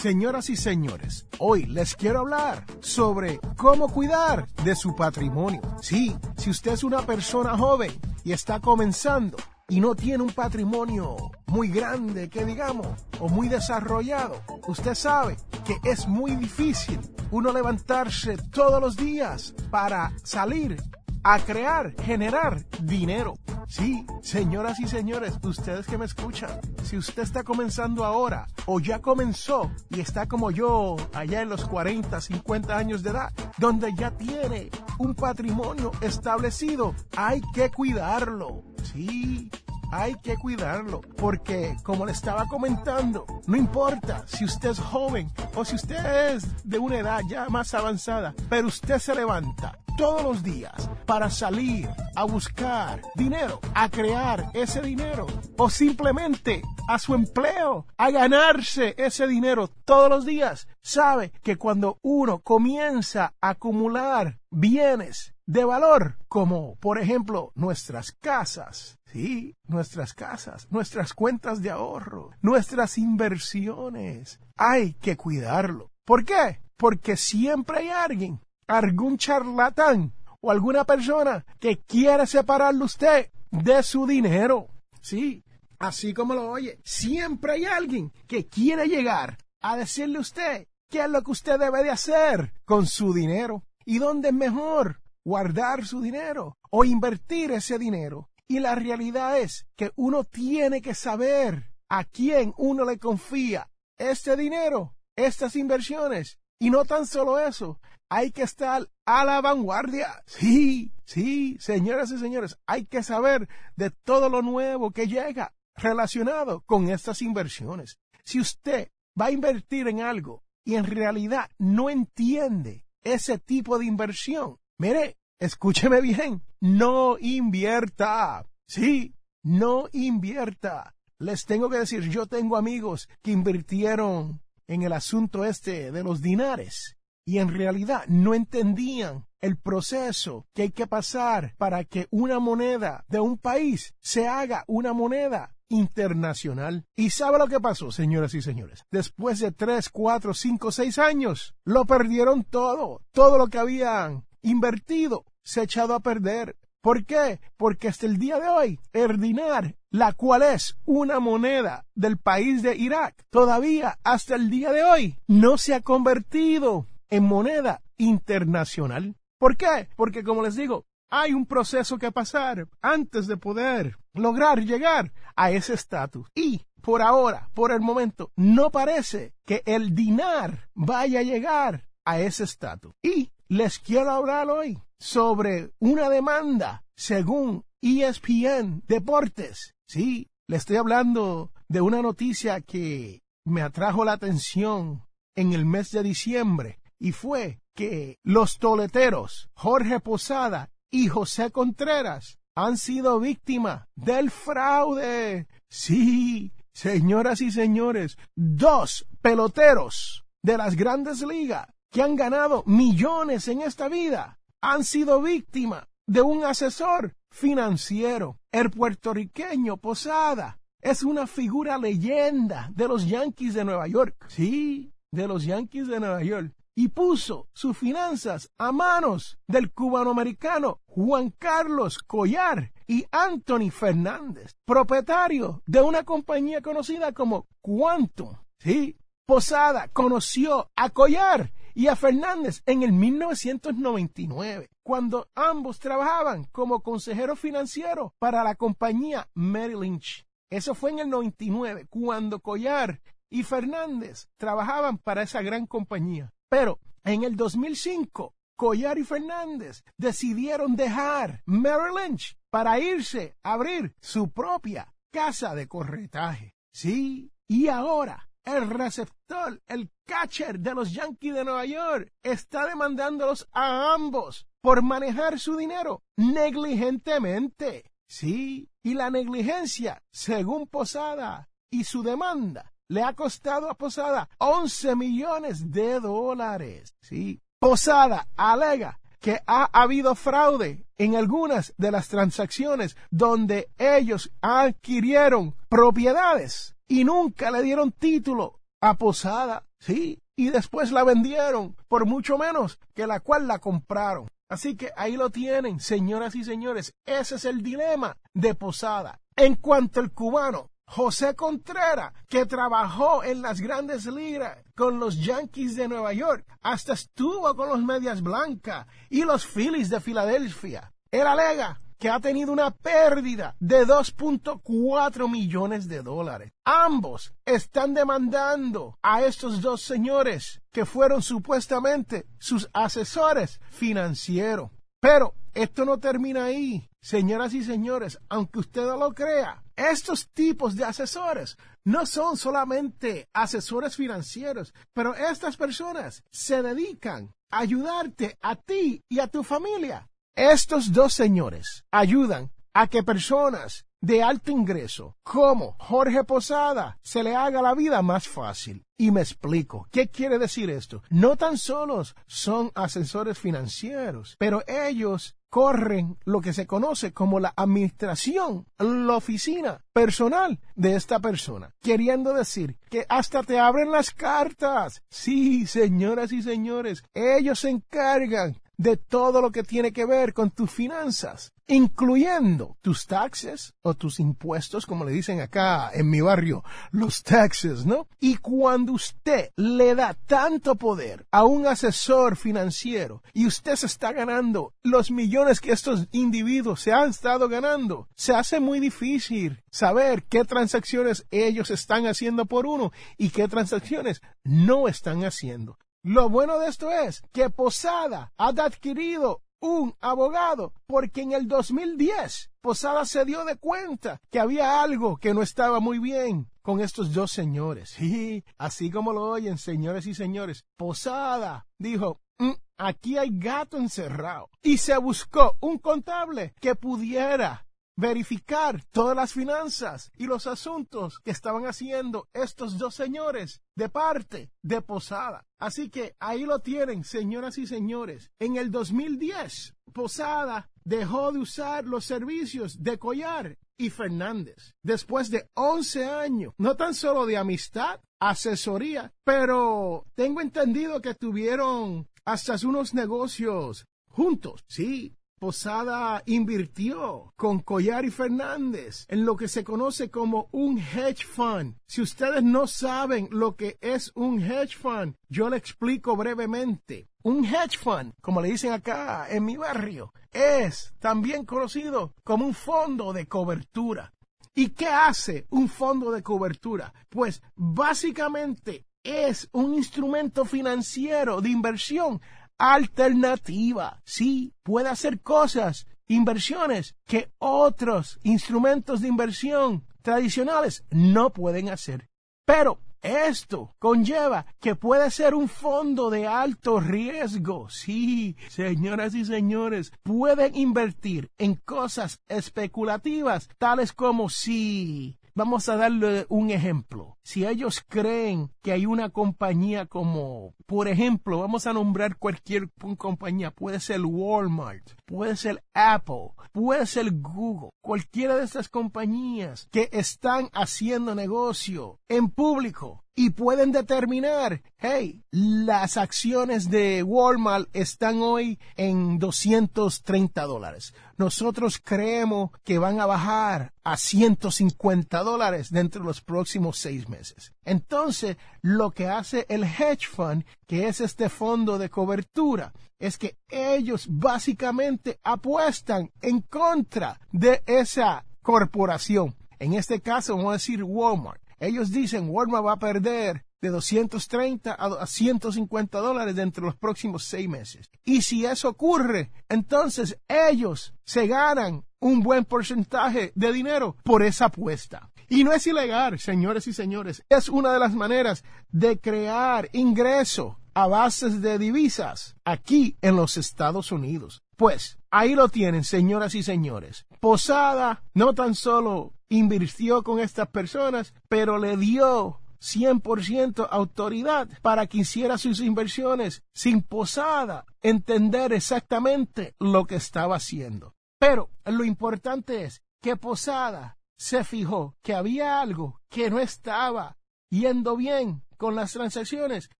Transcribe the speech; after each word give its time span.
Señoras 0.00 0.48
y 0.48 0.56
señores, 0.56 1.26
hoy 1.38 1.66
les 1.66 1.94
quiero 1.94 2.20
hablar 2.20 2.64
sobre 2.80 3.38
cómo 3.58 3.86
cuidar 3.86 4.46
de 4.64 4.74
su 4.74 4.96
patrimonio. 4.96 5.60
Sí, 5.82 6.16
si 6.38 6.48
usted 6.48 6.72
es 6.72 6.84
una 6.84 7.02
persona 7.02 7.54
joven 7.58 7.92
y 8.24 8.32
está 8.32 8.60
comenzando 8.60 9.36
y 9.68 9.78
no 9.78 9.94
tiene 9.94 10.22
un 10.22 10.30
patrimonio 10.30 11.18
muy 11.48 11.68
grande, 11.68 12.30
que 12.30 12.46
digamos, 12.46 12.86
o 13.18 13.28
muy 13.28 13.48
desarrollado, 13.48 14.40
usted 14.68 14.94
sabe 14.94 15.36
que 15.66 15.76
es 15.84 16.08
muy 16.08 16.34
difícil 16.34 16.98
uno 17.30 17.52
levantarse 17.52 18.38
todos 18.38 18.80
los 18.80 18.96
días 18.96 19.54
para 19.70 20.14
salir 20.24 20.82
a 21.22 21.38
crear, 21.40 21.94
generar 22.02 22.64
dinero. 22.80 23.34
Sí, 23.70 24.04
señoras 24.20 24.80
y 24.80 24.88
señores, 24.88 25.38
ustedes 25.44 25.86
que 25.86 25.96
me 25.96 26.04
escuchan, 26.04 26.50
si 26.82 26.96
usted 26.96 27.22
está 27.22 27.44
comenzando 27.44 28.04
ahora 28.04 28.48
o 28.66 28.80
ya 28.80 28.98
comenzó 28.98 29.70
y 29.90 30.00
está 30.00 30.26
como 30.26 30.50
yo 30.50 30.96
allá 31.14 31.40
en 31.42 31.50
los 31.50 31.66
40, 31.66 32.20
50 32.20 32.76
años 32.76 33.04
de 33.04 33.10
edad, 33.10 33.32
donde 33.58 33.94
ya 33.94 34.10
tiene 34.10 34.70
un 34.98 35.14
patrimonio 35.14 35.92
establecido, 36.00 36.96
hay 37.16 37.40
que 37.54 37.70
cuidarlo. 37.70 38.64
Sí, 38.92 39.48
hay 39.92 40.16
que 40.16 40.36
cuidarlo, 40.36 41.00
porque 41.16 41.76
como 41.84 42.06
le 42.06 42.10
estaba 42.10 42.46
comentando, 42.46 43.24
no 43.46 43.56
importa 43.56 44.24
si 44.26 44.46
usted 44.46 44.70
es 44.70 44.80
joven 44.80 45.30
o 45.54 45.64
si 45.64 45.76
usted 45.76 46.34
es 46.34 46.68
de 46.68 46.80
una 46.80 46.98
edad 46.98 47.20
ya 47.28 47.48
más 47.48 47.72
avanzada, 47.74 48.34
pero 48.48 48.66
usted 48.66 48.98
se 48.98 49.14
levanta 49.14 49.78
todos 50.00 50.22
los 50.22 50.42
días 50.42 50.88
para 51.04 51.28
salir 51.28 51.86
a 52.16 52.24
buscar 52.24 53.02
dinero, 53.16 53.60
a 53.74 53.90
crear 53.90 54.50
ese 54.54 54.80
dinero 54.80 55.26
o 55.58 55.68
simplemente 55.68 56.62
a 56.88 56.98
su 56.98 57.14
empleo, 57.14 57.86
a 57.98 58.10
ganarse 58.10 58.94
ese 58.96 59.26
dinero 59.26 59.68
todos 59.84 60.08
los 60.08 60.24
días, 60.24 60.68
sabe 60.82 61.32
que 61.42 61.58
cuando 61.58 61.98
uno 62.00 62.38
comienza 62.38 63.34
a 63.42 63.50
acumular 63.50 64.40
bienes 64.50 65.34
de 65.44 65.64
valor, 65.64 66.16
como 66.28 66.76
por 66.76 66.98
ejemplo 66.98 67.52
nuestras 67.54 68.10
casas, 68.10 68.98
sí, 69.04 69.54
nuestras 69.68 70.14
casas, 70.14 70.66
nuestras 70.70 71.12
cuentas 71.12 71.60
de 71.60 71.72
ahorro, 71.72 72.30
nuestras 72.40 72.96
inversiones, 72.96 74.40
hay 74.56 74.94
que 74.94 75.18
cuidarlo. 75.18 75.90
¿Por 76.06 76.24
qué? 76.24 76.62
Porque 76.78 77.18
siempre 77.18 77.80
hay 77.80 77.90
alguien 77.90 78.40
algún 78.70 79.18
charlatán 79.18 80.12
o 80.40 80.50
alguna 80.50 80.84
persona 80.84 81.44
que 81.58 81.78
quiere 81.78 82.26
separarle 82.26 82.84
usted 82.84 83.30
de 83.50 83.82
su 83.82 84.06
dinero. 84.06 84.68
Sí, 85.00 85.44
así 85.78 86.14
como 86.14 86.34
lo 86.34 86.50
oye, 86.50 86.78
siempre 86.84 87.54
hay 87.54 87.64
alguien 87.64 88.12
que 88.26 88.46
quiere 88.46 88.86
llegar 88.86 89.38
a 89.60 89.76
decirle 89.76 90.18
a 90.18 90.22
usted 90.22 90.66
qué 90.88 91.00
es 91.00 91.10
lo 91.10 91.22
que 91.22 91.30
usted 91.32 91.58
debe 91.58 91.82
de 91.82 91.90
hacer 91.90 92.52
con 92.64 92.86
su 92.86 93.12
dinero 93.12 93.64
y 93.84 93.98
dónde 93.98 94.28
es 94.28 94.34
mejor 94.34 95.00
guardar 95.24 95.86
su 95.86 96.00
dinero 96.00 96.56
o 96.70 96.84
invertir 96.84 97.52
ese 97.52 97.78
dinero. 97.78 98.30
Y 98.48 98.60
la 98.60 98.74
realidad 98.74 99.38
es 99.38 99.66
que 99.76 99.92
uno 99.96 100.24
tiene 100.24 100.82
que 100.82 100.94
saber 100.94 101.72
a 101.88 102.04
quién 102.04 102.52
uno 102.56 102.84
le 102.84 102.98
confía 102.98 103.70
este 103.98 104.36
dinero, 104.36 104.96
estas 105.16 105.56
inversiones. 105.56 106.38
Y 106.60 106.68
no 106.68 106.84
tan 106.84 107.06
solo 107.06 107.38
eso, 107.38 107.80
hay 108.10 108.32
que 108.32 108.42
estar 108.42 108.86
a 109.06 109.24
la 109.24 109.40
vanguardia. 109.40 110.22
Sí, 110.26 110.92
sí, 111.04 111.56
señoras 111.58 112.10
y 112.10 112.18
señores, 112.18 112.58
hay 112.66 112.84
que 112.84 113.02
saber 113.02 113.48
de 113.76 113.90
todo 113.90 114.28
lo 114.28 114.42
nuevo 114.42 114.90
que 114.90 115.08
llega 115.08 115.54
relacionado 115.74 116.60
con 116.66 116.90
estas 116.90 117.22
inversiones. 117.22 117.98
Si 118.24 118.38
usted 118.38 118.90
va 119.18 119.26
a 119.26 119.30
invertir 119.30 119.88
en 119.88 120.02
algo 120.02 120.44
y 120.62 120.74
en 120.74 120.84
realidad 120.84 121.50
no 121.58 121.88
entiende 121.88 122.84
ese 123.02 123.38
tipo 123.38 123.78
de 123.78 123.86
inversión, 123.86 124.58
mire, 124.78 125.16
escúcheme 125.38 126.02
bien, 126.02 126.42
no 126.60 127.16
invierta. 127.18 128.44
Sí, 128.66 129.14
no 129.42 129.88
invierta. 129.92 130.94
Les 131.18 131.46
tengo 131.46 131.70
que 131.70 131.78
decir, 131.78 132.08
yo 132.10 132.26
tengo 132.26 132.58
amigos 132.58 133.08
que 133.22 133.30
invirtieron 133.30 134.42
en 134.70 134.82
el 134.82 134.92
asunto 134.92 135.44
este 135.44 135.90
de 135.90 136.04
los 136.04 136.22
dinares 136.22 136.96
y 137.24 137.38
en 137.38 137.52
realidad 137.52 138.04
no 138.06 138.34
entendían 138.34 139.26
el 139.40 139.56
proceso 139.56 140.46
que 140.54 140.62
hay 140.62 140.70
que 140.70 140.86
pasar 140.86 141.56
para 141.58 141.82
que 141.82 142.06
una 142.10 142.38
moneda 142.38 143.04
de 143.08 143.18
un 143.18 143.36
país 143.36 143.94
se 143.98 144.28
haga 144.28 144.64
una 144.68 144.92
moneda 144.92 145.56
internacional. 145.68 146.86
¿Y 146.94 147.10
sabe 147.10 147.38
lo 147.38 147.48
que 147.48 147.58
pasó, 147.58 147.90
señoras 147.90 148.32
y 148.34 148.42
señores? 148.42 148.84
Después 148.92 149.40
de 149.40 149.50
tres, 149.50 149.88
cuatro, 149.88 150.34
cinco, 150.34 150.70
seis 150.70 150.98
años, 150.98 151.54
lo 151.64 151.84
perdieron 151.84 152.44
todo. 152.44 153.02
Todo 153.10 153.38
lo 153.38 153.48
que 153.48 153.58
habían 153.58 154.24
invertido 154.40 155.24
se 155.42 155.60
ha 155.60 155.64
echado 155.64 155.94
a 155.94 156.00
perder. 156.00 156.56
¿Por 156.82 157.04
qué? 157.04 157.40
Porque 157.58 157.88
hasta 157.88 158.06
el 158.06 158.16
día 158.16 158.38
de 158.38 158.48
hoy, 158.48 158.80
el 158.94 159.20
dinar, 159.20 159.76
la 159.90 160.14
cual 160.14 160.42
es 160.42 160.78
una 160.86 161.20
moneda 161.20 161.84
del 161.94 162.16
país 162.16 162.62
de 162.62 162.74
Irak, 162.74 163.22
todavía 163.28 163.98
hasta 164.02 164.34
el 164.34 164.48
día 164.48 164.72
de 164.72 164.84
hoy 164.84 165.18
no 165.26 165.58
se 165.58 165.74
ha 165.74 165.82
convertido 165.82 166.86
en 167.10 167.24
moneda 167.24 167.82
internacional. 167.98 169.14
¿Por 169.38 169.58
qué? 169.58 169.90
Porque 169.94 170.24
como 170.24 170.42
les 170.42 170.56
digo, 170.56 170.86
hay 171.10 171.34
un 171.34 171.44
proceso 171.44 171.98
que 171.98 172.12
pasar 172.12 172.66
antes 172.80 173.26
de 173.26 173.36
poder 173.36 173.98
lograr 174.14 174.60
llegar 174.60 175.12
a 175.36 175.50
ese 175.50 175.74
estatus. 175.74 176.28
Y 176.34 176.62
por 176.80 177.02
ahora, 177.02 177.50
por 177.52 177.72
el 177.72 177.80
momento, 177.80 178.32
no 178.36 178.70
parece 178.70 179.34
que 179.44 179.62
el 179.66 179.94
dinar 179.94 180.70
vaya 180.74 181.20
a 181.20 181.24
llegar 181.24 181.88
a 182.06 182.20
ese 182.20 182.44
estatus. 182.44 182.94
Y 183.02 183.32
les 183.48 183.78
quiero 183.78 184.10
hablar 184.12 184.48
hoy 184.48 184.78
sobre 185.00 185.72
una 185.78 186.10
demanda 186.10 186.84
según 186.94 187.64
ESPN 187.80 188.82
Deportes. 188.86 189.74
Sí, 189.88 190.28
le 190.46 190.58
estoy 190.58 190.76
hablando 190.76 191.52
de 191.68 191.80
una 191.80 192.02
noticia 192.02 192.60
que 192.60 193.22
me 193.44 193.62
atrajo 193.62 194.04
la 194.04 194.12
atención 194.12 195.04
en 195.34 195.54
el 195.54 195.64
mes 195.64 195.90
de 195.90 196.02
diciembre 196.02 196.80
y 196.98 197.12
fue 197.12 197.60
que 197.74 198.18
los 198.22 198.58
toleteros 198.58 199.48
Jorge 199.54 200.00
Posada 200.00 200.70
y 200.90 201.08
José 201.08 201.50
Contreras 201.50 202.38
han 202.54 202.76
sido 202.76 203.18
víctimas 203.20 203.88
del 203.94 204.30
fraude. 204.30 205.46
Sí, 205.70 206.52
señoras 206.74 207.40
y 207.40 207.50
señores, 207.50 208.18
dos 208.36 209.06
peloteros 209.22 210.26
de 210.42 210.58
las 210.58 210.76
grandes 210.76 211.22
ligas 211.22 211.66
que 211.90 212.02
han 212.02 212.16
ganado 212.16 212.62
millones 212.66 213.48
en 213.48 213.62
esta 213.62 213.88
vida 213.88 214.39
han 214.62 214.84
sido 214.84 215.22
víctimas 215.22 215.86
de 216.06 216.22
un 216.22 216.44
asesor 216.44 217.14
financiero. 217.30 218.38
El 218.52 218.70
puertorriqueño 218.70 219.76
Posada 219.76 220.58
es 220.80 221.02
una 221.02 221.26
figura 221.26 221.78
leyenda 221.78 222.70
de 222.74 222.88
los 222.88 223.06
Yankees 223.06 223.54
de 223.54 223.64
Nueva 223.64 223.86
York. 223.86 224.26
Sí, 224.28 224.92
de 225.12 225.28
los 225.28 225.44
Yankees 225.44 225.88
de 225.88 226.00
Nueva 226.00 226.22
York 226.22 226.54
y 226.74 226.88
puso 226.88 227.48
sus 227.52 227.76
finanzas 227.76 228.50
a 228.56 228.72
manos 228.72 229.38
del 229.46 229.70
cubanoamericano 229.70 230.80
Juan 230.86 231.30
Carlos 231.38 231.98
Collar 231.98 232.72
y 232.86 233.04
Anthony 233.10 233.70
Fernández, 233.70 234.54
propietario 234.64 235.62
de 235.66 235.82
una 235.82 236.04
compañía 236.04 236.62
conocida 236.62 237.12
como 237.12 237.46
Quantum. 237.60 238.34
Sí, 238.58 238.96
Posada 239.26 239.88
conoció 239.88 240.70
a 240.74 240.90
Collar 240.90 241.52
y 241.74 241.88
a 241.88 241.96
Fernández 241.96 242.62
en 242.66 242.82
el 242.82 242.92
1999, 242.92 244.70
cuando 244.82 245.28
ambos 245.34 245.78
trabajaban 245.78 246.44
como 246.52 246.82
consejero 246.82 247.36
financiero 247.36 248.14
para 248.18 248.42
la 248.44 248.54
compañía 248.54 249.28
Merrill 249.34 249.80
Lynch. 249.80 250.26
Eso 250.50 250.74
fue 250.74 250.90
en 250.90 251.00
el 251.00 251.10
99, 251.10 251.86
cuando 251.88 252.40
Collar 252.40 253.00
y 253.30 253.44
Fernández 253.44 254.28
trabajaban 254.36 254.98
para 254.98 255.22
esa 255.22 255.42
gran 255.42 255.66
compañía. 255.66 256.32
Pero 256.48 256.80
en 257.04 257.22
el 257.22 257.36
2005, 257.36 258.34
Collar 258.56 258.98
y 258.98 259.04
Fernández 259.04 259.84
decidieron 259.96 260.76
dejar 260.76 261.42
Merrill 261.46 261.94
Lynch 261.94 262.36
para 262.50 262.78
irse 262.80 263.36
a 263.42 263.52
abrir 263.52 263.94
su 264.00 264.30
propia 264.30 264.92
casa 265.12 265.54
de 265.54 265.68
corretaje. 265.68 266.54
Sí, 266.72 267.32
y 267.48 267.68
ahora 267.68 268.29
el 268.56 268.70
receptor, 268.70 269.60
el 269.66 269.90
catcher 270.06 270.58
de 270.58 270.74
los 270.74 270.92
Yankees 270.92 271.34
de 271.34 271.44
Nueva 271.44 271.64
York, 271.64 272.12
está 272.22 272.66
demandándolos 272.66 273.48
a 273.52 273.94
ambos 273.94 274.46
por 274.60 274.82
manejar 274.82 275.38
su 275.38 275.56
dinero 275.56 276.02
negligentemente. 276.16 277.90
Sí, 278.08 278.68
y 278.82 278.94
la 278.94 279.10
negligencia, 279.10 280.02
según 280.10 280.66
Posada, 280.66 281.48
y 281.70 281.84
su 281.84 282.02
demanda 282.02 282.72
le 282.88 283.04
ha 283.04 283.14
costado 283.14 283.70
a 283.70 283.74
Posada 283.74 284.28
11 284.38 284.96
millones 284.96 285.70
de 285.70 286.00
dólares. 286.00 286.94
Sí, 287.00 287.40
Posada 287.60 288.28
alega 288.36 289.00
que 289.20 289.40
ha 289.46 289.68
habido 289.72 290.14
fraude 290.14 290.86
en 290.98 291.14
algunas 291.14 291.72
de 291.76 291.90
las 291.90 292.08
transacciones 292.08 292.96
donde 293.10 293.70
ellos 293.78 294.32
adquirieron 294.40 295.54
propiedades 295.68 296.74
y 296.90 297.04
nunca 297.04 297.52
le 297.52 297.62
dieron 297.62 297.92
título 297.92 298.60
a 298.80 298.94
Posada, 298.94 299.64
sí, 299.78 300.20
y 300.34 300.50
después 300.50 300.90
la 300.90 301.04
vendieron 301.04 301.76
por 301.86 302.04
mucho 302.04 302.36
menos 302.36 302.80
que 302.94 303.06
la 303.06 303.20
cual 303.20 303.46
la 303.46 303.60
compraron. 303.60 304.28
Así 304.48 304.76
que 304.76 304.90
ahí 304.96 305.16
lo 305.16 305.30
tienen, 305.30 305.78
señoras 305.78 306.34
y 306.34 306.42
señores, 306.42 306.92
ese 307.06 307.36
es 307.36 307.44
el 307.44 307.62
dilema 307.62 308.16
de 308.34 308.56
Posada. 308.56 309.20
En 309.36 309.54
cuanto 309.54 310.00
al 310.00 310.10
cubano, 310.10 310.72
José 310.84 311.36
Contreras, 311.36 312.12
que 312.28 312.44
trabajó 312.44 313.22
en 313.22 313.40
las 313.40 313.60
grandes 313.60 314.06
ligas 314.06 314.58
con 314.74 314.98
los 314.98 315.24
Yankees 315.24 315.76
de 315.76 315.86
Nueva 315.86 316.12
York, 316.12 316.44
hasta 316.60 316.94
estuvo 316.94 317.54
con 317.54 317.68
los 317.68 317.80
Medias 317.84 318.20
Blancas 318.20 318.88
y 319.08 319.22
los 319.22 319.46
Phillies 319.46 319.90
de 319.90 320.00
Filadelfia. 320.00 320.92
Él 321.12 321.28
alega 321.28 321.80
que 322.00 322.08
ha 322.08 322.18
tenido 322.18 322.50
una 322.50 322.70
pérdida 322.70 323.54
de 323.60 323.86
2.4 323.86 325.30
millones 325.30 325.86
de 325.86 326.02
dólares. 326.02 326.50
Ambos 326.64 327.34
están 327.44 327.92
demandando 327.92 328.98
a 329.02 329.22
estos 329.22 329.60
dos 329.60 329.82
señores 329.82 330.62
que 330.72 330.86
fueron 330.86 331.20
supuestamente 331.20 332.26
sus 332.38 332.70
asesores 332.72 333.60
financieros. 333.68 334.70
Pero 334.98 335.34
esto 335.52 335.84
no 335.84 335.98
termina 335.98 336.46
ahí. 336.46 336.88
Señoras 337.02 337.52
y 337.52 337.62
señores, 337.64 338.18
aunque 338.30 338.60
usted 338.60 338.82
no 338.82 338.96
lo 338.96 339.14
crea, 339.14 339.62
estos 339.76 340.28
tipos 340.32 340.76
de 340.76 340.84
asesores 340.84 341.58
no 341.84 342.06
son 342.06 342.38
solamente 342.38 343.28
asesores 343.34 343.96
financieros, 343.96 344.72
pero 344.94 345.14
estas 345.14 345.56
personas 345.58 346.22
se 346.32 346.62
dedican 346.62 347.34
a 347.50 347.58
ayudarte 347.58 348.38
a 348.40 348.56
ti 348.56 349.02
y 349.08 349.18
a 349.18 349.26
tu 349.26 349.42
familia. 349.42 350.09
Estos 350.36 350.92
dos 350.92 351.12
señores 351.12 351.84
ayudan 351.90 352.50
a 352.72 352.86
que 352.86 353.02
personas 353.02 353.84
de 354.00 354.22
alto 354.22 354.50
ingreso, 354.50 355.16
como 355.22 355.76
Jorge 355.78 356.24
Posada, 356.24 356.98
se 357.02 357.22
le 357.22 357.34
haga 357.34 357.60
la 357.60 357.74
vida 357.74 358.00
más 358.00 358.26
fácil. 358.28 358.84
Y 358.96 359.10
me 359.10 359.20
explico, 359.20 359.88
¿qué 359.90 360.08
quiere 360.08 360.38
decir 360.38 360.70
esto? 360.70 361.02
No 361.10 361.36
tan 361.36 361.58
solos 361.58 362.14
son 362.26 362.70
asesores 362.74 363.38
financieros, 363.38 364.36
pero 364.38 364.62
ellos 364.66 365.36
corren 365.50 366.16
lo 366.24 366.40
que 366.40 366.52
se 366.52 366.66
conoce 366.66 367.12
como 367.12 367.40
la 367.40 367.52
administración, 367.56 368.66
la 368.78 369.16
oficina 369.16 369.84
personal 369.92 370.60
de 370.76 370.94
esta 370.94 371.18
persona, 371.18 371.74
queriendo 371.82 372.32
decir 372.32 372.78
que 372.88 373.04
hasta 373.08 373.42
te 373.42 373.58
abren 373.58 373.90
las 373.90 374.12
cartas. 374.12 375.02
Sí, 375.10 375.66
señoras 375.66 376.32
y 376.32 376.42
señores, 376.42 377.02
ellos 377.12 377.58
se 377.58 377.70
encargan 377.70 378.60
de 378.80 378.96
todo 378.96 379.42
lo 379.42 379.52
que 379.52 379.62
tiene 379.62 379.92
que 379.92 380.06
ver 380.06 380.32
con 380.32 380.52
tus 380.52 380.70
finanzas, 380.70 381.52
incluyendo 381.66 382.78
tus 382.80 383.06
taxes 383.06 383.74
o 383.82 383.92
tus 383.92 384.18
impuestos, 384.18 384.86
como 384.86 385.04
le 385.04 385.12
dicen 385.12 385.42
acá 385.42 385.90
en 385.92 386.08
mi 386.08 386.22
barrio, 386.22 386.64
los 386.90 387.22
taxes, 387.22 387.84
¿no? 387.84 388.08
Y 388.18 388.36
cuando 388.36 388.94
usted 388.94 389.50
le 389.56 389.94
da 389.94 390.14
tanto 390.14 390.76
poder 390.76 391.26
a 391.30 391.44
un 391.44 391.66
asesor 391.66 392.36
financiero 392.36 393.22
y 393.34 393.46
usted 393.46 393.76
se 393.76 393.84
está 393.84 394.12
ganando 394.14 394.72
los 394.82 395.10
millones 395.10 395.60
que 395.60 395.72
estos 395.72 396.08
individuos 396.10 396.80
se 396.80 396.94
han 396.94 397.10
estado 397.10 397.50
ganando, 397.50 398.08
se 398.16 398.34
hace 398.34 398.60
muy 398.60 398.80
difícil 398.80 399.62
saber 399.70 400.24
qué 400.24 400.44
transacciones 400.44 401.26
ellos 401.30 401.70
están 401.70 402.06
haciendo 402.06 402.46
por 402.46 402.64
uno 402.64 402.92
y 403.18 403.28
qué 403.28 403.46
transacciones 403.46 404.22
no 404.42 404.88
están 404.88 405.22
haciendo. 405.26 405.76
Lo 406.02 406.30
bueno 406.30 406.58
de 406.58 406.68
esto 406.68 406.90
es 406.90 407.22
que 407.30 407.50
Posada 407.50 408.32
ha 408.38 408.48
adquirido 408.48 409.42
un 409.60 409.94
abogado 410.00 410.72
porque 410.86 411.20
en 411.20 411.32
el 411.32 411.46
2010 411.46 412.50
Posada 412.62 413.04
se 413.04 413.26
dio 413.26 413.44
de 413.44 413.56
cuenta 413.56 414.18
que 414.30 414.40
había 414.40 414.82
algo 414.82 415.18
que 415.18 415.34
no 415.34 415.42
estaba 415.42 415.78
muy 415.78 415.98
bien 415.98 416.50
con 416.62 416.80
estos 416.80 417.12
dos 417.12 417.32
señores. 417.32 417.96
Y 418.00 418.44
así 418.56 418.90
como 418.90 419.12
lo 419.12 419.24
oyen, 419.24 419.58
señores 419.58 420.06
y 420.06 420.14
señores, 420.14 420.64
Posada 420.78 421.66
dijo, 421.78 422.22
mm, 422.38 422.52
aquí 422.78 423.18
hay 423.18 423.28
gato 423.32 423.76
encerrado. 423.76 424.48
Y 424.62 424.78
se 424.78 424.96
buscó 424.96 425.58
un 425.60 425.76
contable 425.76 426.54
que 426.60 426.76
pudiera 426.76 427.66
verificar 428.00 428.82
todas 428.90 429.14
las 429.14 429.34
finanzas 429.34 430.10
y 430.16 430.26
los 430.26 430.46
asuntos 430.46 431.20
que 431.22 431.30
estaban 431.30 431.66
haciendo 431.66 432.28
estos 432.32 432.78
dos 432.78 432.94
señores 432.94 433.60
de 433.76 433.90
parte 433.90 434.50
de 434.62 434.80
Posada. 434.80 435.44
Así 435.58 435.90
que 435.90 436.16
ahí 436.18 436.46
lo 436.46 436.60
tienen, 436.60 437.04
señoras 437.04 437.58
y 437.58 437.66
señores. 437.66 438.30
En 438.38 438.56
el 438.56 438.70
2010, 438.70 439.74
Posada 439.92 440.70
dejó 440.82 441.30
de 441.30 441.40
usar 441.40 441.84
los 441.84 442.06
servicios 442.06 442.82
de 442.82 442.98
Collar 442.98 443.58
y 443.76 443.90
Fernández. 443.90 444.74
Después 444.82 445.30
de 445.30 445.50
11 445.54 446.06
años, 446.06 446.54
no 446.56 446.76
tan 446.76 446.94
solo 446.94 447.26
de 447.26 447.36
amistad, 447.36 448.00
asesoría, 448.18 449.12
pero 449.24 450.06
tengo 450.14 450.40
entendido 450.40 451.02
que 451.02 451.14
tuvieron 451.14 452.08
hasta 452.24 452.56
unos 452.66 452.94
negocios 452.94 453.84
juntos. 454.08 454.64
Sí, 454.68 455.16
Posada 455.40 456.22
invirtió 456.26 457.32
con 457.34 457.60
Collar 457.60 458.04
y 458.04 458.10
Fernández 458.10 459.06
en 459.08 459.24
lo 459.24 459.36
que 459.36 459.48
se 459.48 459.64
conoce 459.64 460.10
como 460.10 460.50
un 460.52 460.78
hedge 460.78 461.24
fund. 461.24 461.78
Si 461.86 462.02
ustedes 462.02 462.42
no 462.42 462.66
saben 462.66 463.26
lo 463.30 463.56
que 463.56 463.78
es 463.80 464.12
un 464.14 464.42
hedge 464.42 464.76
fund, 464.76 465.14
yo 465.30 465.48
le 465.48 465.56
explico 465.56 466.14
brevemente. 466.14 467.08
Un 467.22 467.46
hedge 467.46 467.78
fund, 467.78 468.12
como 468.20 468.42
le 468.42 468.50
dicen 468.50 468.74
acá 468.74 469.28
en 469.30 469.46
mi 469.46 469.56
barrio, 469.56 470.12
es 470.30 470.92
también 470.98 471.46
conocido 471.46 472.12
como 472.22 472.44
un 472.44 472.52
fondo 472.52 473.14
de 473.14 473.24
cobertura. 473.24 474.12
¿Y 474.54 474.68
qué 474.68 474.88
hace 474.88 475.46
un 475.48 475.70
fondo 475.70 476.10
de 476.10 476.22
cobertura? 476.22 476.92
Pues 477.08 477.40
básicamente 477.54 478.84
es 479.02 479.48
un 479.52 479.74
instrumento 479.74 480.44
financiero 480.44 481.40
de 481.40 481.48
inversión 481.48 482.20
alternativa. 482.60 484.02
Sí, 484.04 484.52
puede 484.62 484.90
hacer 484.90 485.20
cosas, 485.20 485.86
inversiones 486.06 486.94
que 487.06 487.32
otros 487.38 488.20
instrumentos 488.22 489.00
de 489.00 489.08
inversión 489.08 489.86
tradicionales 490.02 490.84
no 490.90 491.30
pueden 491.30 491.70
hacer. 491.70 492.08
Pero 492.44 492.78
esto 493.02 493.74
conlleva 493.78 494.44
que 494.60 494.74
puede 494.74 495.10
ser 495.10 495.34
un 495.34 495.48
fondo 495.48 496.10
de 496.10 496.26
alto 496.26 496.80
riesgo. 496.80 497.70
Sí, 497.70 498.36
señoras 498.48 499.14
y 499.14 499.24
señores, 499.24 499.92
pueden 500.02 500.54
invertir 500.54 501.30
en 501.38 501.54
cosas 501.54 502.20
especulativas, 502.28 503.48
tales 503.56 503.94
como 503.94 504.28
si 504.28 505.16
Vamos 505.34 505.68
a 505.68 505.76
darle 505.76 506.26
un 506.28 506.50
ejemplo. 506.50 507.18
Si 507.22 507.46
ellos 507.46 507.84
creen 507.88 508.50
que 508.62 508.72
hay 508.72 508.86
una 508.86 509.10
compañía 509.10 509.86
como 509.86 510.54
Por 510.66 510.88
ejemplo, 510.88 511.40
vamos 511.40 511.66
a 511.66 511.72
nombrar 511.72 512.16
cualquier 512.16 512.70
compañía. 512.96 513.50
Puede 513.50 513.80
ser 513.80 514.00
Walmart, 514.04 514.90
puede 515.06 515.36
ser 515.36 515.64
Apple, 515.74 516.30
puede 516.52 516.86
ser 516.86 517.10
Google. 517.12 517.70
Cualquiera 517.80 518.36
de 518.36 518.44
estas 518.44 518.68
compañías 518.68 519.68
que 519.70 519.88
están 519.92 520.48
haciendo 520.52 521.14
negocio 521.14 522.00
en 522.08 522.28
público 522.30 523.04
y 523.14 523.30
pueden 523.30 523.72
determinar, 523.72 524.62
hey, 524.78 525.22
las 525.30 525.96
acciones 525.96 526.70
de 526.70 527.02
Walmart 527.02 527.68
están 527.74 528.22
hoy 528.22 528.58
en 528.76 529.18
230 529.18 530.42
dólares. 530.44 530.94
Nosotros 531.16 531.80
creemos 531.82 532.50
que 532.64 532.78
van 532.78 533.00
a 533.00 533.06
bajar 533.06 533.74
a 533.84 533.96
150 533.96 535.22
dólares 535.22 535.70
dentro 535.70 536.00
de 536.00 536.06
los 536.06 536.20
próximos 536.22 536.78
seis 536.78 537.08
meses. 537.08 537.52
Entonces, 537.64 538.36
lo 538.62 538.90
que 538.90 539.08
hace 539.08 539.44
el 539.48 539.64
hedge 539.64 540.06
fund, 540.06 540.44
que 540.66 540.88
es 540.88 541.00
este 541.00 541.28
fondo 541.28 541.78
de 541.78 541.90
cobertura, 541.90 542.72
es 542.98 543.18
que 543.18 543.36
ellos 543.48 544.06
básicamente 544.08 545.18
apuestan 545.24 546.10
en 546.22 546.40
contra 546.40 547.20
de 547.32 547.62
esa 547.66 548.24
corporación. 548.42 549.36
En 549.58 549.74
este 549.74 550.00
caso, 550.00 550.36
vamos 550.36 550.50
a 550.50 550.54
decir 550.54 550.82
Walmart 550.84 551.42
ellos 551.60 551.90
dicen 551.90 552.28
Walmart 552.28 552.66
va 552.66 552.72
a 552.72 552.78
perder 552.78 553.44
de 553.60 553.68
230 553.68 554.72
a 554.72 555.06
150 555.06 555.98
dólares 555.98 556.34
dentro 556.34 556.62
de 556.62 556.70
los 556.70 556.76
próximos 556.76 557.24
seis 557.24 557.48
meses. 557.48 557.90
Y 558.04 558.22
si 558.22 558.46
eso 558.46 558.70
ocurre, 558.70 559.30
entonces 559.48 560.18
ellos 560.28 560.94
se 561.04 561.26
ganan 561.26 561.84
un 562.00 562.22
buen 562.22 562.46
porcentaje 562.46 563.32
de 563.34 563.52
dinero 563.52 563.96
por 564.02 564.22
esa 564.22 564.46
apuesta. 564.46 565.10
Y 565.28 565.44
no 565.44 565.52
es 565.52 565.66
ilegal, 565.66 566.18
señores 566.18 566.66
y 566.66 566.72
señores. 566.72 567.22
Es 567.28 567.48
una 567.48 567.72
de 567.72 567.78
las 567.78 567.94
maneras 567.94 568.42
de 568.70 568.98
crear 568.98 569.68
ingreso 569.72 570.58
a 570.74 570.86
bases 570.86 571.42
de 571.42 571.58
divisas 571.58 572.36
aquí 572.44 572.96
en 573.02 573.16
los 573.16 573.36
Estados 573.36 573.92
Unidos. 573.92 574.42
Pues 574.56 574.98
ahí 575.10 575.34
lo 575.34 575.48
tienen, 575.48 575.84
señoras 575.84 576.34
y 576.34 576.42
señores. 576.42 577.06
Posada 577.20 578.02
no 578.14 578.34
tan 578.34 578.54
solo 578.54 579.14
invirtió 579.30 580.02
con 580.02 580.20
estas 580.20 580.48
personas, 580.48 581.14
pero 581.28 581.56
le 581.56 581.78
dio 581.78 582.40
100% 582.60 583.66
autoridad 583.70 584.48
para 584.60 584.86
que 584.86 584.98
hiciera 584.98 585.38
sus 585.38 585.60
inversiones 585.60 586.42
sin 586.52 586.82
posada, 586.82 587.64
entender 587.80 588.52
exactamente 588.52 589.54
lo 589.58 589.86
que 589.86 589.96
estaba 589.96 590.36
haciendo. 590.36 590.94
Pero 591.18 591.50
lo 591.64 591.84
importante 591.84 592.64
es 592.64 592.82
que 593.02 593.16
Posada 593.16 593.98
se 594.18 594.44
fijó 594.44 594.96
que 595.02 595.14
había 595.14 595.60
algo 595.60 596.00
que 596.10 596.30
no 596.30 596.38
estaba 596.38 597.16
yendo 597.50 597.96
bien 597.96 598.42
con 598.58 598.74
las 598.76 598.92
transacciones 598.92 599.70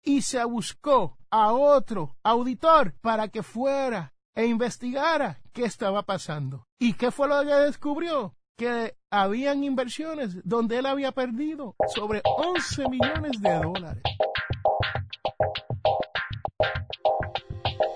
y 0.02 0.22
se 0.22 0.42
buscó 0.44 1.18
a 1.30 1.52
otro 1.52 2.16
auditor 2.22 2.94
para 3.02 3.28
que 3.28 3.42
fuera 3.42 4.14
e 4.34 4.46
investigara 4.46 5.42
qué 5.52 5.64
estaba 5.64 6.02
pasando. 6.04 6.66
¿Y 6.78 6.94
qué 6.94 7.10
fue 7.10 7.28
lo 7.28 7.42
que 7.42 7.54
descubrió? 7.54 8.34
Que 8.60 8.94
habían 9.10 9.64
inversiones 9.64 10.36
donde 10.44 10.76
él 10.76 10.84
había 10.84 11.12
perdido 11.12 11.76
sobre 11.94 12.20
11 12.24 12.90
millones 12.90 13.40
de 13.40 13.54
dólares. 13.54 14.02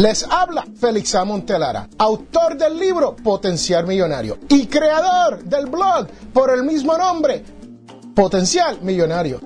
Les 0.00 0.24
habla 0.30 0.64
Félix. 0.80 1.14
Montelara, 1.26 1.86
autor 1.98 2.56
del 2.56 2.78
libro 2.78 3.14
Potencial 3.14 3.86
Millonario 3.86 4.38
y 4.48 4.66
creador 4.66 5.44
del 5.44 5.66
blog 5.66 6.06
por 6.32 6.50
el 6.50 6.62
mismo 6.62 6.96
nombre, 6.96 7.44
Potencial 8.14 8.80
Millonario. 8.80 9.42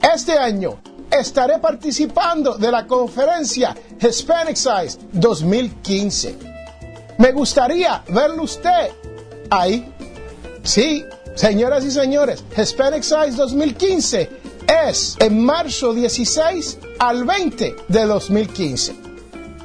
Este 0.00 0.38
año 0.38 0.80
estaré 1.10 1.58
participando 1.58 2.56
de 2.56 2.70
la 2.70 2.86
conferencia 2.86 3.76
Hispanic 4.00 4.54
Size 4.54 4.96
2015. 5.10 6.38
Me 7.18 7.32
gustaría 7.32 8.04
verlo 8.10 8.44
usted 8.44 8.92
ahí. 9.50 9.92
Sí, 10.62 11.04
señoras 11.34 11.84
y 11.84 11.90
señores, 11.90 12.44
Hispanic 12.56 13.02
Size 13.02 13.32
2015 13.32 14.30
es 14.86 15.16
en 15.18 15.44
marzo 15.44 15.92
16 15.92 16.78
al 17.00 17.24
20 17.24 17.74
de 17.88 18.06
2015. 18.06 19.09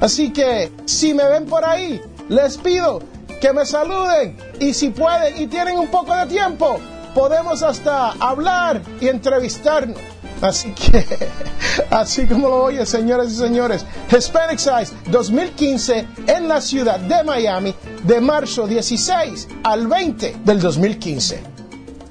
Así 0.00 0.32
que 0.32 0.72
si 0.84 1.14
me 1.14 1.28
ven 1.28 1.46
por 1.46 1.64
ahí, 1.64 2.00
les 2.28 2.58
pido 2.58 3.00
que 3.40 3.52
me 3.52 3.64
saluden 3.64 4.36
y 4.60 4.74
si 4.74 4.90
pueden 4.90 5.40
y 5.40 5.46
tienen 5.46 5.78
un 5.78 5.88
poco 5.88 6.14
de 6.14 6.26
tiempo, 6.26 6.78
podemos 7.14 7.62
hasta 7.62 8.12
hablar 8.12 8.82
y 9.00 9.08
entrevistarnos. 9.08 9.98
Así 10.42 10.72
que, 10.72 11.04
así 11.90 12.26
como 12.26 12.48
lo 12.48 12.64
oyen, 12.64 12.86
señoras 12.86 13.32
y 13.32 13.36
señores, 13.36 13.86
Hispanic 14.14 14.58
Size 14.58 14.92
2015 15.10 16.06
en 16.26 16.48
la 16.48 16.60
ciudad 16.60 16.98
de 17.00 17.24
Miami 17.24 17.74
de 18.04 18.20
marzo 18.20 18.66
16 18.66 19.48
al 19.64 19.86
20 19.86 20.36
del 20.44 20.60
2015. 20.60 21.42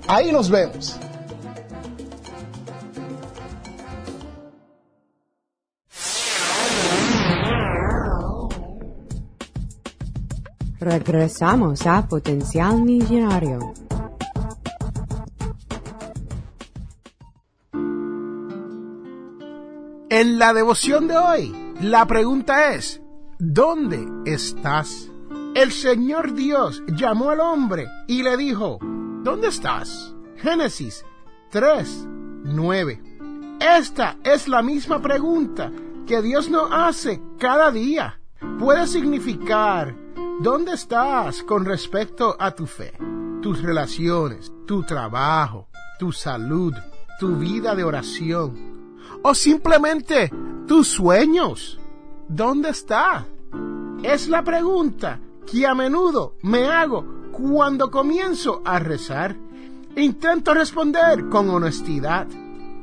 Ahí 0.07 0.31
nos 0.31 0.49
vemos. 0.49 0.97
Regresamos 10.85 11.87
a 11.87 12.07
Potencial 12.07 12.79
Millonario. 12.83 13.73
En 20.11 20.37
la 20.37 20.53
devoción 20.53 21.07
de 21.07 21.17
hoy, 21.17 21.73
la 21.81 22.05
pregunta 22.05 22.75
es, 22.75 23.01
¿dónde 23.39 24.07
estás? 24.25 25.09
El 25.55 25.71
Señor 25.71 26.35
Dios 26.35 26.83
llamó 26.89 27.31
al 27.31 27.39
hombre 27.39 27.87
y 28.07 28.21
le 28.21 28.37
dijo, 28.37 28.77
¿dónde 29.23 29.47
estás? 29.47 30.13
Génesis 30.35 31.03
3, 31.49 32.07
9. 32.43 33.01
Esta 33.59 34.17
es 34.23 34.47
la 34.47 34.61
misma 34.61 35.01
pregunta 35.01 35.71
que 36.05 36.21
Dios 36.21 36.47
nos 36.47 36.69
hace 36.71 37.19
cada 37.39 37.71
día. 37.71 38.19
Puede 38.59 38.85
significar 38.85 40.04
¿Dónde 40.37 40.73
estás 40.73 41.43
con 41.43 41.63
respecto 41.63 42.35
a 42.37 42.51
tu 42.51 42.67
fe, 42.67 42.91
tus 43.41 43.61
relaciones, 43.61 44.51
tu 44.67 44.83
trabajo, 44.83 45.69
tu 45.97 46.11
salud, 46.11 46.73
tu 47.21 47.37
vida 47.37 47.73
de 47.73 47.85
oración? 47.85 48.97
¿O 49.23 49.33
simplemente 49.33 50.29
tus 50.67 50.89
sueños? 50.89 51.79
¿Dónde 52.27 52.71
está? 52.71 53.25
Es 54.03 54.27
la 54.27 54.43
pregunta 54.43 55.21
que 55.49 55.65
a 55.65 55.73
menudo 55.73 56.35
me 56.41 56.65
hago 56.67 57.05
cuando 57.31 57.89
comienzo 57.89 58.61
a 58.65 58.77
rezar. 58.79 59.37
Intento 59.95 60.53
responder 60.53 61.29
con 61.29 61.49
honestidad. 61.49 62.27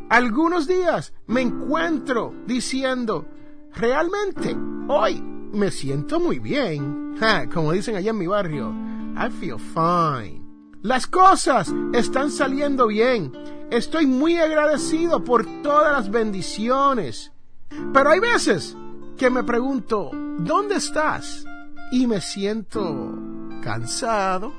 Algunos 0.09 0.67
días 0.67 1.13
me 1.27 1.43
encuentro 1.43 2.33
diciendo, 2.47 3.27
realmente 3.75 4.57
hoy 4.89 5.32
me 5.53 5.71
siento 5.71 6.19
muy 6.19 6.39
bien. 6.39 7.17
como 7.53 7.73
dicen 7.73 7.97
allá 7.97 8.11
en 8.11 8.19
mi 8.19 8.27
barrio, 8.27 8.75
I 9.17 9.31
feel 9.31 9.59
fine. 9.59 10.43
Las 10.83 11.07
cosas 11.07 11.73
están 11.93 12.31
saliendo 12.31 12.89
bien. 12.89 13.33
Estoy 13.71 14.07
muy 14.07 14.37
agradecido 14.37 15.23
por 15.23 15.47
todas 15.63 15.93
las 15.93 16.11
bendiciones. 16.11 17.33
Pero 17.93 18.11
hay 18.11 18.21
veces 18.21 18.77
que 19.17 19.31
me 19.31 19.45
pregunto, 19.45 20.11
¿dónde 20.39 20.77
estás? 20.77 21.45
Y 21.93 22.07
me 22.07 22.21
siento 22.21 23.19
cansado, 23.63 24.53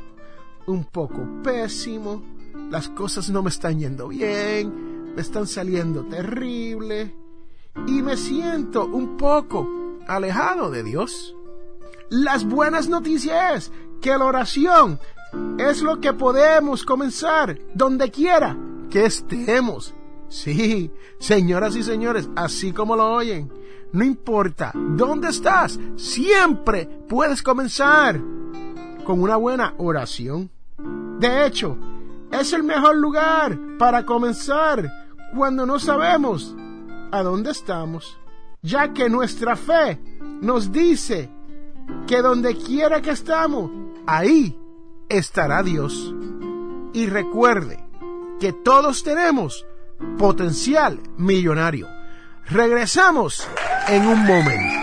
un 0.67 0.85
poco 0.85 1.27
pésimo, 1.43 2.23
las 2.69 2.88
cosas 2.89 3.29
no 3.29 3.43
me 3.43 3.50
están 3.50 3.79
yendo 3.79 4.07
bien, 4.07 5.13
me 5.15 5.21
están 5.21 5.45
saliendo 5.45 6.05
terrible 6.05 7.13
y 7.87 8.01
me 8.01 8.15
siento 8.15 8.85
un 8.85 9.18
poco 9.18 9.82
alejado 10.07 10.70
de 10.72 10.83
Dios. 10.83 11.35
Las 12.09 12.46
buenas 12.46 12.87
noticias 12.87 13.55
es 13.55 13.72
que 14.01 14.18
la 14.18 14.25
oración 14.25 15.00
es 15.57 15.81
lo 15.81 16.00
que 16.00 16.13
podemos 16.13 16.83
comenzar 16.83 17.57
donde 17.74 18.11
quiera 18.11 18.57
que 18.89 19.05
estemos. 19.05 19.94
Sí, 20.29 20.92
señoras 21.20 21.75
y 21.75 21.83
señores, 21.83 22.29
así 22.35 22.72
como 22.72 22.96
lo 22.96 23.11
oyen, 23.13 23.51
no 23.92 24.03
importa 24.03 24.72
dónde 24.74 25.29
estás, 25.29 25.79
siempre 25.96 26.87
puedes 27.07 27.44
comenzar 27.44 28.20
con 29.03 29.22
una 29.22 29.35
buena 29.35 29.74
oración. 29.77 30.50
De 31.20 31.46
hecho, 31.46 31.77
es 32.31 32.53
el 32.53 32.63
mejor 32.63 32.96
lugar 32.98 33.57
para 33.77 34.05
comenzar 34.05 34.92
cuando 35.35 35.66
no 35.66 35.79
sabemos 35.79 36.55
a 37.11 37.22
dónde 37.22 37.51
estamos 37.51 38.18
ya 38.63 38.93
que 38.93 39.09
nuestra 39.09 39.55
fe 39.55 39.99
nos 40.41 40.71
dice 40.71 41.29
que 42.07 42.21
donde 42.21 42.55
quiera 42.55 43.01
que 43.01 43.11
estamos, 43.11 43.69
ahí 44.07 44.57
estará 45.09 45.61
Dios. 45.61 46.15
Y 46.93 47.07
recuerde 47.07 47.83
que 48.39 48.53
todos 48.53 49.03
tenemos 49.03 49.65
potencial 50.17 50.99
millonario. 51.17 51.87
Regresamos 52.49 53.47
en 53.87 54.07
un 54.07 54.25
momento. 54.25 54.79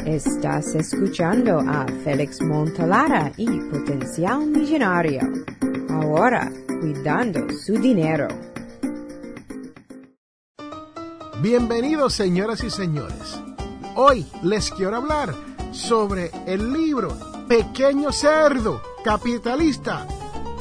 Estás 0.06 0.74
escuchando 0.74 1.60
a 1.60 1.86
Félix 2.06 2.42
Montalara 2.42 3.34
y 3.36 3.60
Potencial 3.70 4.48
Millonario 4.48 5.20
ahora 6.02 6.52
cuidando 6.68 7.48
su 7.58 7.74
dinero. 7.74 8.28
Bienvenidos 11.42 12.14
señoras 12.14 12.64
y 12.64 12.70
señores. 12.70 13.40
Hoy 13.96 14.26
les 14.44 14.72
quiero 14.72 14.98
hablar 14.98 15.34
sobre 15.72 16.32
el 16.46 16.74
libro 16.74 17.18
Pequeño 17.48 18.12
Cerdo 18.12 18.82
Capitalista, 19.04 20.06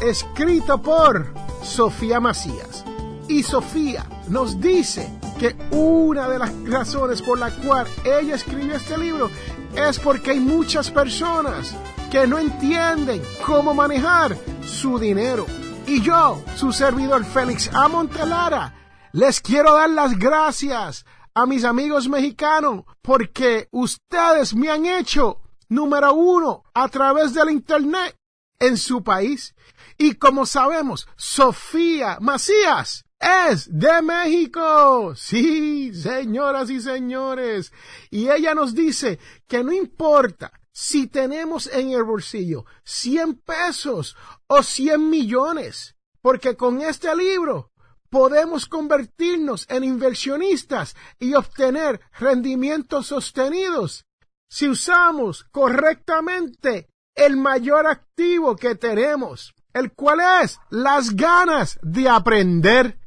escrito 0.02 0.80
por 0.80 1.32
Sofía 1.62 2.20
Macías. 2.20 2.84
Y 3.28 3.42
Sofía 3.42 4.04
nos 4.28 4.60
dice 4.60 5.08
que 5.38 5.56
una 5.72 6.28
de 6.28 6.38
las 6.38 6.52
razones 6.64 7.22
por 7.22 7.38
la 7.38 7.50
cual 7.50 7.86
ella 8.04 8.36
escribió 8.36 8.76
este 8.76 8.96
libro 8.98 9.30
es 9.74 9.98
porque 9.98 10.32
hay 10.32 10.40
muchas 10.40 10.90
personas 10.90 11.74
que 12.10 12.26
no 12.28 12.38
entienden 12.38 13.20
cómo 13.44 13.74
manejar 13.74 14.36
su 14.66 14.98
dinero. 14.98 15.46
Y 15.87 16.00
yo, 16.03 16.42
su 16.57 16.72
servidor 16.72 17.24
Félix 17.24 17.70
A. 17.74 17.88
Montelara, 17.88 18.74
les 19.12 19.40
quiero 19.40 19.74
dar 19.74 19.90
las 19.90 20.18
gracias 20.18 21.05
a 21.35 21.46
mis 21.46 21.64
amigos 21.64 22.09
mexicanos 22.09 22.85
porque 23.03 23.68
ustedes 23.70 24.55
me 24.55 24.70
han 24.70 24.87
hecho 24.87 25.40
número 25.68 26.14
uno 26.14 26.64
a 26.74 26.88
través 26.88 27.35
del 27.35 27.50
Internet 27.50 28.16
en 28.59 28.77
su 28.77 29.03
país. 29.03 29.55
Y 29.98 30.14
como 30.14 30.46
sabemos, 30.46 31.07
Sofía 31.16 32.18
Macías 32.20 33.05
es 33.20 33.68
de 33.70 34.03
México. 34.03 35.14
Sí, 35.16 35.92
señoras 35.94 36.70
y 36.70 36.81
señores. 36.81 37.72
Y 38.11 38.29
ella 38.29 38.55
nos 38.55 38.74
dice 38.74 39.18
que 39.46 39.62
no 39.62 39.72
importa 39.72 40.53
si 40.74 41.06
tenemos 41.06 41.68
en 41.68 41.90
el 41.90 42.02
bolsillo 42.02 42.66
100 42.82 43.37
pesos 43.37 44.16
o 44.48 44.62
100 44.62 45.08
millones, 45.08 45.94
porque 46.20 46.56
con 46.56 46.82
este 46.82 47.14
libro 47.14 47.70
podemos 48.10 48.66
convertirnos 48.66 49.66
en 49.70 49.84
inversionistas 49.84 50.96
y 51.18 51.34
obtener 51.34 52.00
rendimientos 52.18 53.06
sostenidos 53.06 54.04
si 54.48 54.68
usamos 54.68 55.44
correctamente 55.50 56.88
el 57.14 57.37
mayor 57.37 57.87
activo 57.87 58.56
que 58.56 58.74
tenemos, 58.74 59.54
el 59.72 59.92
cual 59.92 60.20
es 60.42 60.58
las 60.70 61.14
ganas 61.14 61.78
de 61.82 62.08
aprender. 62.08 62.98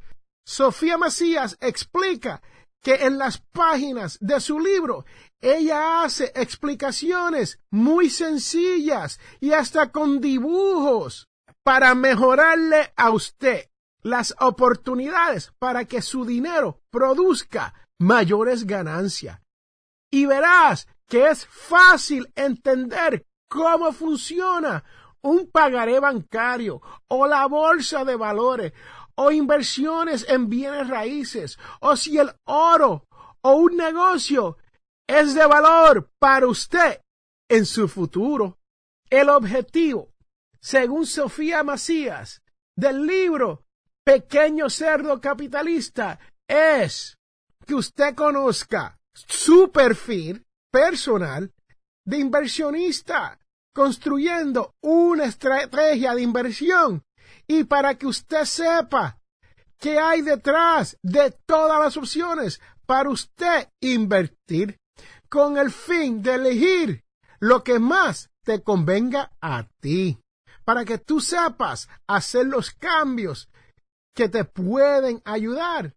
Sofía 0.44 0.96
Macías 0.96 1.56
explica 1.60 2.42
que 2.82 2.94
en 3.06 3.18
las 3.18 3.38
páginas 3.38 4.18
de 4.20 4.40
su 4.40 4.58
libro 4.60 5.04
ella 5.40 6.02
hace 6.02 6.32
explicaciones 6.34 7.60
muy 7.70 8.10
sencillas 8.10 9.20
y 9.40 9.52
hasta 9.52 9.92
con 9.92 10.20
dibujos 10.20 11.28
para 11.62 11.94
mejorarle 11.94 12.92
a 12.96 13.10
usted 13.10 13.68
las 14.02 14.34
oportunidades 14.40 15.52
para 15.58 15.84
que 15.84 16.02
su 16.02 16.24
dinero 16.24 16.80
produzca 16.90 17.74
mayores 17.98 18.66
ganancias. 18.66 19.40
Y 20.10 20.26
verás 20.26 20.88
que 21.06 21.28
es 21.28 21.46
fácil 21.46 22.30
entender 22.34 23.26
cómo 23.48 23.92
funciona 23.92 24.84
un 25.20 25.50
pagaré 25.50 26.00
bancario 26.00 26.80
o 27.08 27.26
la 27.26 27.46
bolsa 27.46 28.04
de 28.04 28.16
valores 28.16 28.72
o 29.14 29.30
inversiones 29.30 30.24
en 30.28 30.48
bienes 30.48 30.88
raíces 30.88 31.58
o 31.80 31.96
si 31.96 32.18
el 32.18 32.30
oro 32.44 33.04
o 33.40 33.52
un 33.52 33.76
negocio 33.76 34.56
es 35.08 35.34
de 35.34 35.46
valor 35.46 36.10
para 36.18 36.46
usted 36.46 37.00
en 37.48 37.66
su 37.66 37.88
futuro. 37.88 38.58
El 39.10 39.30
objetivo, 39.30 40.12
según 40.60 41.06
Sofía 41.06 41.64
Macías, 41.64 42.42
del 42.76 43.06
libro 43.06 43.64
Pequeño 44.04 44.70
Cerdo 44.70 45.20
Capitalista 45.20 46.18
es 46.46 47.18
que 47.66 47.74
usted 47.74 48.14
conozca 48.14 48.98
su 49.14 49.72
perfil 49.72 50.46
personal 50.70 51.52
de 52.04 52.18
inversionista, 52.18 53.38
construyendo 53.74 54.74
una 54.82 55.24
estrategia 55.24 56.14
de 56.14 56.22
inversión 56.22 57.02
y 57.46 57.64
para 57.64 57.96
que 57.96 58.06
usted 58.06 58.44
sepa 58.44 59.18
qué 59.78 59.98
hay 59.98 60.22
detrás 60.22 60.96
de 61.02 61.34
todas 61.46 61.80
las 61.80 61.96
opciones 61.96 62.60
para 62.86 63.10
usted 63.10 63.68
invertir 63.80 64.78
con 65.28 65.58
el 65.58 65.70
fin 65.70 66.22
de 66.22 66.34
elegir 66.34 67.04
lo 67.40 67.62
que 67.62 67.78
más 67.78 68.30
te 68.42 68.62
convenga 68.62 69.32
a 69.40 69.68
ti, 69.80 70.18
para 70.64 70.84
que 70.84 70.98
tú 70.98 71.20
sepas 71.20 71.88
hacer 72.06 72.46
los 72.46 72.70
cambios 72.70 73.48
que 74.14 74.28
te 74.28 74.44
pueden 74.44 75.22
ayudar 75.24 75.94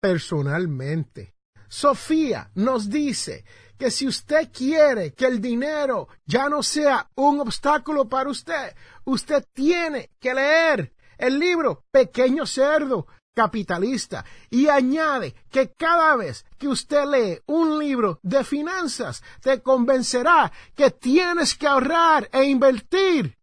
personalmente. 0.00 1.34
Sofía 1.68 2.50
nos 2.54 2.88
dice 2.88 3.44
que 3.78 3.90
si 3.90 4.06
usted 4.06 4.50
quiere 4.52 5.12
que 5.12 5.26
el 5.26 5.40
dinero 5.40 6.08
ya 6.24 6.48
no 6.48 6.62
sea 6.62 7.10
un 7.16 7.40
obstáculo 7.40 8.08
para 8.08 8.30
usted, 8.30 8.76
usted 9.04 9.44
tiene 9.52 10.10
que 10.20 10.34
leer 10.34 10.94
el 11.18 11.38
libro 11.38 11.84
Pequeño 11.90 12.46
Cerdo 12.46 13.06
capitalista 13.34 14.24
y 14.48 14.68
añade 14.68 15.34
que 15.50 15.72
cada 15.72 16.16
vez 16.16 16.46
que 16.58 16.68
usted 16.68 17.04
lee 17.06 17.40
un 17.46 17.78
libro 17.78 18.20
de 18.22 18.44
finanzas 18.44 19.22
te 19.40 19.60
convencerá 19.60 20.52
que 20.74 20.90
tienes 20.90 21.54
que 21.54 21.66
ahorrar 21.66 22.28
e 22.32 22.44
invertir 22.44 23.36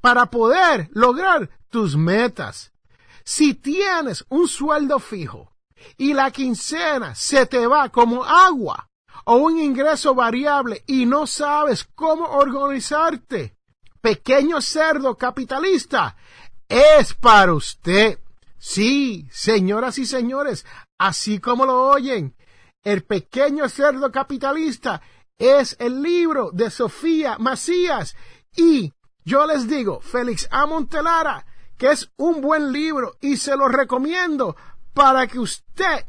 para 0.00 0.26
poder 0.26 0.88
lograr 0.92 1.50
tus 1.70 1.96
metas. 1.96 2.72
Si 3.24 3.54
tienes 3.54 4.24
un 4.28 4.48
sueldo 4.48 4.98
fijo 4.98 5.52
y 5.96 6.14
la 6.14 6.30
quincena 6.30 7.14
se 7.14 7.46
te 7.46 7.66
va 7.66 7.88
como 7.88 8.24
agua 8.24 8.88
o 9.24 9.36
un 9.36 9.58
ingreso 9.58 10.14
variable 10.14 10.82
y 10.86 11.06
no 11.06 11.26
sabes 11.26 11.88
cómo 11.94 12.24
organizarte, 12.26 13.56
pequeño 14.00 14.60
cerdo 14.60 15.16
capitalista 15.16 16.16
es 16.68 17.14
para 17.14 17.52
usted. 17.52 18.18
Sí, 18.62 19.26
señoras 19.32 19.96
y 19.96 20.04
señores, 20.04 20.66
así 20.98 21.38
como 21.38 21.64
lo 21.64 21.82
oyen, 21.88 22.36
el 22.82 23.04
pequeño 23.04 23.70
cerdo 23.70 24.12
capitalista 24.12 25.00
es 25.38 25.76
el 25.78 26.02
libro 26.02 26.50
de 26.52 26.70
Sofía 26.70 27.38
Macías 27.38 28.14
y 28.54 28.92
yo 29.24 29.46
les 29.46 29.66
digo, 29.66 30.02
Félix 30.02 30.46
Amontelara, 30.50 31.46
que 31.78 31.90
es 31.90 32.12
un 32.18 32.42
buen 32.42 32.70
libro 32.70 33.16
y 33.22 33.38
se 33.38 33.56
lo 33.56 33.66
recomiendo 33.66 34.54
para 34.92 35.26
que 35.26 35.38
usted 35.38 36.04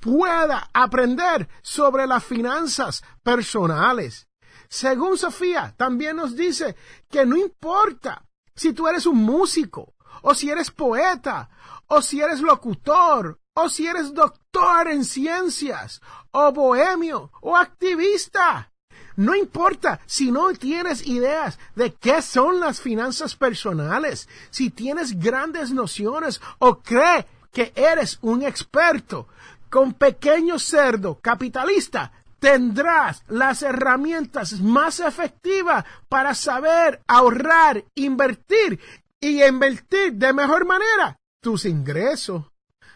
pueda 0.00 0.70
aprender 0.74 1.48
sobre 1.62 2.08
las 2.08 2.24
finanzas 2.24 3.04
personales. 3.22 4.26
Según 4.68 5.16
Sofía, 5.16 5.72
también 5.76 6.16
nos 6.16 6.34
dice 6.34 6.74
que 7.08 7.24
no 7.24 7.36
importa 7.36 8.24
si 8.56 8.72
tú 8.72 8.88
eres 8.88 9.06
un 9.06 9.18
músico, 9.18 9.94
o 10.22 10.34
si 10.34 10.50
eres 10.50 10.70
poeta, 10.70 11.50
o 11.94 12.00
si 12.00 12.22
eres 12.22 12.40
locutor, 12.40 13.38
o 13.52 13.68
si 13.68 13.86
eres 13.86 14.14
doctor 14.14 14.88
en 14.88 15.04
ciencias, 15.04 16.00
o 16.30 16.50
bohemio, 16.50 17.30
o 17.42 17.54
activista. 17.54 18.72
No 19.16 19.34
importa 19.34 20.00
si 20.06 20.30
no 20.30 20.54
tienes 20.54 21.06
ideas 21.06 21.58
de 21.74 21.92
qué 21.92 22.22
son 22.22 22.60
las 22.60 22.80
finanzas 22.80 23.36
personales, 23.36 24.26
si 24.48 24.70
tienes 24.70 25.18
grandes 25.18 25.70
nociones 25.70 26.40
o 26.60 26.78
cree 26.78 27.26
que 27.52 27.74
eres 27.76 28.18
un 28.22 28.42
experto, 28.42 29.28
con 29.68 29.92
pequeño 29.92 30.58
cerdo 30.58 31.18
capitalista 31.20 32.10
tendrás 32.38 33.22
las 33.28 33.62
herramientas 33.62 34.60
más 34.60 34.98
efectivas 34.98 35.84
para 36.08 36.34
saber 36.34 37.02
ahorrar, 37.06 37.84
invertir 37.94 38.80
y 39.20 39.44
invertir 39.44 40.14
de 40.14 40.32
mejor 40.32 40.64
manera 40.64 41.18
tus 41.42 41.66
ingresos. 41.66 42.44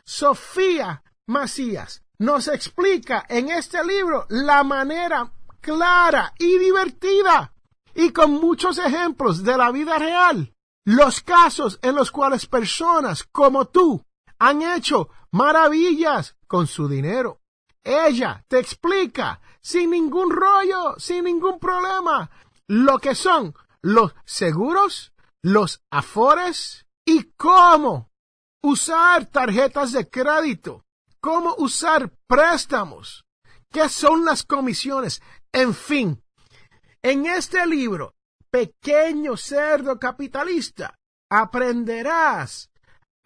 Sofía 0.05 1.03
Macías 1.27 2.03
nos 2.19 2.49
explica 2.49 3.27
en 3.29 3.51
este 3.51 3.85
libro 3.85 4.25
la 4.31 4.65
manera 4.65 5.31
clara 5.61 6.33
y 6.39 6.59
divertida 6.59 7.53
y 7.95 8.13
con 8.13 8.33
muchos 8.33 8.79
ejemplos 8.79 9.43
de 9.43 9.57
la 9.57 9.71
vida 9.73 9.99
real, 9.99 10.55
los 10.85 11.21
casos 11.21 11.79
en 11.83 11.95
los 11.95 12.11
cuales 12.11 12.47
personas 12.47 13.25
como 13.25 13.67
tú 13.67 14.03
han 14.39 14.63
hecho 14.63 15.11
maravillas 15.33 16.37
con 16.47 16.67
su 16.67 16.89
dinero. 16.89 17.41
Ella 17.83 18.45
te 18.49 18.59
explica 18.59 19.41
sin 19.61 19.91
ningún 19.91 20.31
rollo, 20.31 20.95
sin 20.99 21.25
ningún 21.25 21.59
problema, 21.59 22.31
lo 22.69 22.99
que 22.99 23.15
son 23.15 23.55
los 23.83 24.15
seguros, 24.25 25.13
los 25.43 25.83
afores 25.91 26.87
y 27.05 27.25
cómo 27.37 28.06
usar 28.67 29.27
tarjetas 29.27 29.93
de 29.93 30.09
crédito, 30.09 30.85
cómo 31.21 31.55
usar 31.59 32.11
préstamos, 32.27 33.25
qué 33.71 33.89
son 33.89 34.25
las 34.25 34.43
comisiones, 34.43 35.23
en 35.53 35.73
fin. 35.73 36.23
En 37.03 37.27
este 37.27 37.65
libro, 37.67 38.15
Pequeño 38.51 39.37
Cerdo 39.37 39.99
Capitalista, 39.99 40.95
aprenderás 41.31 42.71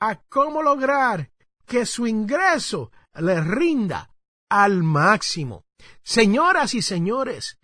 a 0.01 0.21
cómo 0.29 0.63
lograr 0.63 1.31
que 1.67 1.87
su 1.87 2.07
ingreso 2.07 2.91
le 3.15 3.41
rinda 3.41 4.11
al 4.51 4.83
máximo. 4.83 5.65
Señoras 6.03 6.75
y 6.75 6.83
señores, 6.83 7.59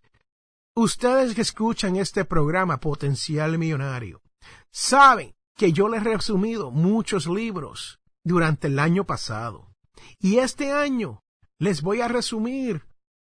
ustedes 0.75 1.35
que 1.35 1.43
escuchan 1.43 1.97
este 1.97 2.25
programa 2.25 2.79
Potencial 2.79 3.59
Millonario, 3.59 4.23
Saben 4.79 5.36
que 5.57 5.73
yo 5.73 5.89
les 5.89 6.03
he 6.03 6.05
resumido 6.05 6.71
muchos 6.71 7.27
libros 7.27 7.99
durante 8.25 8.69
el 8.69 8.79
año 8.79 9.05
pasado. 9.05 9.73
Y 10.21 10.39
este 10.39 10.71
año 10.73 11.25
les 11.59 11.83
voy 11.83 12.03
a 12.03 12.09
resumir 12.09 12.87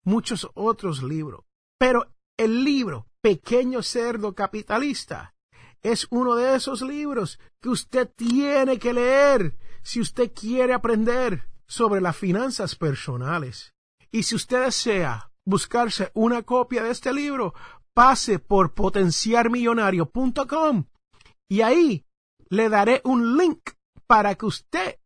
muchos 0.03 0.49
otros 0.55 1.03
libros. 1.03 1.45
Pero 1.77 2.11
el 2.37 2.63
libro 2.63 3.05
Pequeño 3.21 3.83
Cerdo 3.83 4.33
Capitalista 4.33 5.35
es 5.83 6.07
uno 6.09 6.33
de 6.35 6.55
esos 6.55 6.81
libros 6.81 7.37
que 7.61 7.69
usted 7.69 8.09
tiene 8.15 8.79
que 8.79 8.93
leer 8.93 9.55
si 9.83 10.01
usted 10.01 10.31
quiere 10.33 10.73
aprender 10.73 11.47
sobre 11.67 12.01
las 12.01 12.17
finanzas 12.17 12.75
personales. 12.75 13.75
Y 14.11 14.23
si 14.23 14.33
usted 14.35 14.65
desea 14.65 15.31
buscarse 15.45 16.09
una 16.13 16.41
copia 16.41 16.83
de 16.83 16.89
este 16.91 17.13
libro, 17.13 17.53
pase 17.93 18.39
por 18.39 18.73
potenciarmillonario.com 18.73 20.85
y 21.49 21.61
ahí 21.61 22.05
le 22.49 22.69
daré 22.69 23.01
un 23.03 23.37
link 23.37 23.71
para 24.07 24.35
que 24.35 24.45
usted 24.45 24.97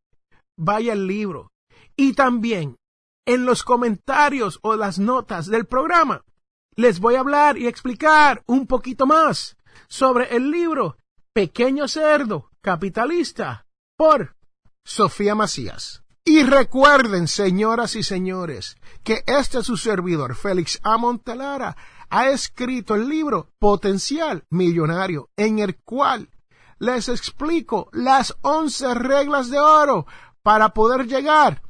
vaya 0.57 0.93
al 0.93 1.07
libro. 1.07 1.51
Y 1.95 2.13
también 2.13 2.77
en 3.25 3.45
los 3.45 3.63
comentarios 3.63 4.59
o 4.61 4.75
las 4.75 4.99
notas 4.99 5.47
del 5.47 5.65
programa 5.65 6.23
les 6.75 6.99
voy 6.99 7.15
a 7.15 7.19
hablar 7.19 7.57
y 7.57 7.67
explicar 7.67 8.43
un 8.47 8.65
poquito 8.65 9.05
más 9.05 9.57
sobre 9.87 10.35
el 10.35 10.49
libro 10.49 10.97
Pequeño 11.33 11.87
Cerdo 11.87 12.49
Capitalista 12.61 13.65
por 13.97 14.35
Sofía 14.83 15.35
Macías. 15.35 16.03
Y 16.23 16.43
recuerden, 16.43 17.27
señoras 17.27 17.95
y 17.95 18.03
señores, 18.03 18.77
que 19.03 19.23
este 19.25 19.59
es 19.59 19.65
su 19.65 19.75
servidor, 19.75 20.35
Félix 20.35 20.79
A. 20.83 20.97
Montelara, 20.97 21.75
ha 22.09 22.29
escrito 22.29 22.95
el 22.95 23.09
libro 23.09 23.49
Potencial 23.57 24.43
Millonario, 24.49 25.29
en 25.35 25.59
el 25.59 25.77
cual 25.77 26.29
les 26.81 27.09
explico 27.09 27.89
las 27.93 28.35
once 28.41 28.91
reglas 28.95 29.51
de 29.51 29.59
oro 29.59 30.07
para 30.41 30.69
poder 30.69 31.05
llegar 31.05 31.61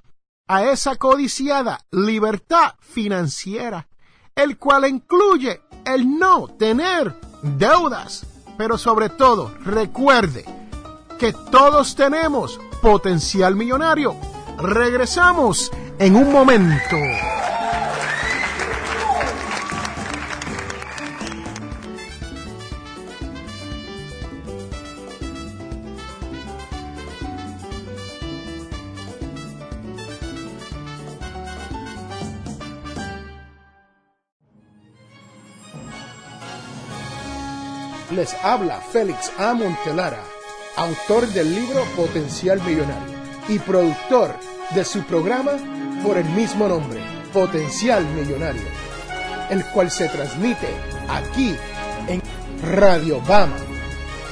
a 0.48 0.64
esa 0.64 0.96
codiciada 0.96 1.82
libertad 1.92 2.76
financiera, 2.80 3.90
el 4.34 4.58
cual 4.58 4.88
incluye 4.88 5.62
el 5.84 6.18
no 6.18 6.48
tener 6.48 7.14
deudas. 7.42 8.26
Pero 8.58 8.78
sobre 8.78 9.10
todo, 9.10 9.54
recuerde 9.66 10.46
que 11.20 11.34
todos 11.34 11.94
tenemos 11.94 12.62
potencial 12.82 13.58
millonario. 13.58 14.16
Regresamos 14.60 15.72
en 16.00 16.16
un 16.16 16.32
momento. 16.32 16.96
Les 38.12 38.34
habla 38.44 38.82
Félix 38.82 39.32
A. 39.38 39.54
Montelara, 39.54 40.22
autor 40.76 41.28
del 41.28 41.56
libro 41.56 41.82
Potencial 41.96 42.62
Millonario 42.62 43.16
y 43.48 43.58
productor 43.60 44.36
de 44.76 44.84
su 44.84 45.02
programa 45.04 45.54
por 46.04 46.18
el 46.18 46.26
mismo 46.26 46.68
nombre, 46.68 47.00
Potencial 47.32 48.06
Millonario, 48.08 48.68
el 49.50 49.64
cual 49.68 49.90
se 49.92 50.10
transmite 50.10 50.68
aquí 51.10 51.56
en 52.10 52.22
Radio 52.76 53.22
Bama. 53.22 53.56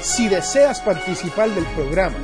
Si 0.02 0.28
deseas 0.28 0.82
participar 0.82 1.50
del 1.50 1.66
programa, 1.68 2.18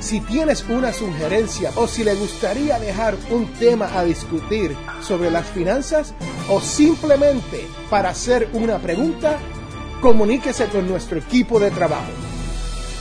si 0.00 0.20
tienes 0.20 0.64
una 0.68 0.92
sugerencia 0.92 1.70
o 1.76 1.86
si 1.86 2.02
le 2.02 2.16
gustaría 2.16 2.80
dejar 2.80 3.14
un 3.30 3.46
tema 3.54 3.88
a 3.96 4.02
discutir 4.02 4.76
sobre 5.00 5.30
las 5.30 5.46
finanzas 5.46 6.14
o 6.50 6.60
simplemente 6.60 7.64
para 7.88 8.08
hacer 8.10 8.48
una 8.52 8.78
pregunta, 8.78 9.38
comuníquese 10.04 10.66
con 10.66 10.86
nuestro 10.86 11.18
equipo 11.18 11.58
de 11.58 11.70
trabajo. 11.70 12.12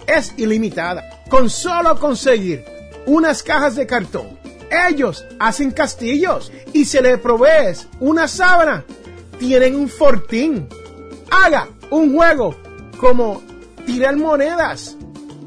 es 0.05 0.35
ilimitada. 0.37 1.23
Con 1.31 1.49
solo 1.49 1.97
conseguir 2.01 2.65
unas 3.07 3.45
cajas 3.45 3.77
de 3.77 3.87
cartón 3.87 4.38
ellos 4.71 5.25
hacen 5.39 5.71
castillos 5.71 6.53
y 6.73 6.85
se 6.85 7.01
le 7.03 7.19
provees 7.19 7.89
una 8.01 8.29
sábana. 8.29 8.85
Tienen 9.39 9.75
un 9.75 9.89
fortín. 9.89 10.69
Haga 11.31 11.69
un 11.91 12.15
juego 12.15 12.57
como 12.99 13.43
tirar 13.87 14.17
monedas 14.17 14.97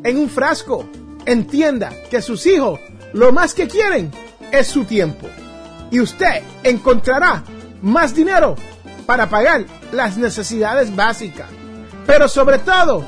en 0.04 0.18
un 0.18 0.30
frasco. 0.30 0.90
Entienda 1.26 1.92
que 2.10 2.22
sus 2.22 2.46
hijos 2.46 2.80
lo 3.14 3.32
más 3.32 3.54
que 3.54 3.68
quieren 3.68 4.12
es 4.52 4.68
su 4.68 4.86
tiempo. 4.86 5.28
Y 5.92 6.00
usted 6.00 6.42
encontrará 6.64 7.44
más 7.82 8.16
dinero 8.16 8.56
para 9.06 9.30
pagar 9.30 9.66
las 9.92 10.18
necesidades 10.18 10.96
básicas. 10.96 11.48
Pero 12.08 12.28
sobre 12.28 12.60
todo, 12.60 13.04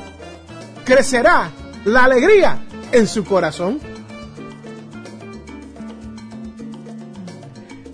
crecerá 0.84 1.50
la 1.84 2.04
alegría 2.04 2.58
en 2.92 3.06
su 3.06 3.24
corazón. 3.24 3.80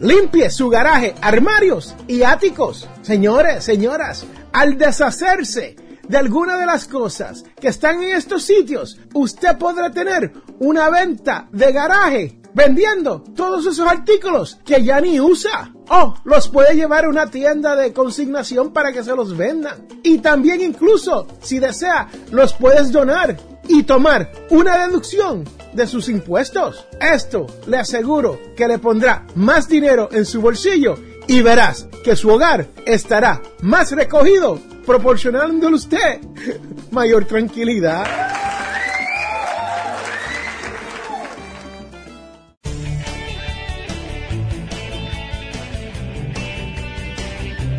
Limpie 0.01 0.49
su 0.49 0.71
garaje, 0.71 1.15
armarios 1.21 1.95
y 2.09 2.23
áticos. 2.23 2.89
Señores, 3.03 3.63
señoras, 3.63 4.25
al 4.51 4.79
deshacerse 4.79 5.77
de 6.09 6.17
alguna 6.17 6.57
de 6.57 6.65
las 6.65 6.87
cosas 6.89 7.45
que 7.61 7.69
están 7.69 8.03
en 8.03 8.17
estos 8.17 8.45
sitios, 8.45 8.99
usted 9.13 9.59
podrá 9.59 9.91
tener 9.91 10.33
una 10.59 10.89
venta 10.89 11.49
de 11.53 11.71
garaje 11.73 12.41
vendiendo 12.55 13.23
todos 13.37 13.67
esos 13.67 13.87
artículos 13.87 14.59
que 14.65 14.83
ya 14.83 15.03
ni 15.03 15.21
usa. 15.21 15.71
O 15.91 16.15
los 16.25 16.49
puede 16.49 16.75
llevar 16.75 17.05
a 17.05 17.11
una 17.11 17.27
tienda 17.27 17.77
de 17.77 17.93
consignación 17.93 18.73
para 18.73 18.93
que 18.93 19.05
se 19.05 19.15
los 19.15 19.37
vendan. 19.37 19.87
Y 20.03 20.19
también 20.21 20.63
incluso, 20.63 21.27
si 21.43 21.59
desea, 21.59 22.09
los 22.31 22.55
puedes 22.55 22.91
donar 22.91 23.37
y 23.69 23.83
tomar 23.83 24.33
una 24.49 24.87
deducción 24.87 25.45
de 25.73 25.87
sus 25.87 26.09
impuestos. 26.09 26.87
Esto 27.01 27.47
le 27.67 27.79
aseguro 27.79 28.41
que 28.57 28.67
le 28.67 28.79
pondrá 28.79 29.27
más 29.35 29.69
dinero 29.69 30.09
en 30.13 30.25
su 30.25 30.41
bolsillo 30.41 30.99
y 31.27 31.43
verás 31.43 31.87
que 32.03 32.17
su 32.17 32.29
hogar 32.29 32.67
estará 32.87 33.41
más 33.63 33.93
recogido, 33.93 34.59
proporcionándole 34.85 35.77
usted 35.77 36.21
mayor 36.91 37.25
tranquilidad. 37.25 38.07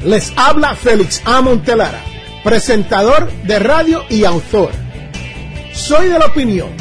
Les 0.03 0.33
habla 0.35 0.73
Félix 0.73 1.21
A. 1.25 1.41
Montelara, 1.41 2.01
presentador 2.43 3.31
de 3.43 3.59
radio 3.59 4.01
y 4.09 4.23
autor. 4.23 4.71
Soy 5.73 6.09
de 6.09 6.17
la 6.17 6.25
opinión 6.25 6.80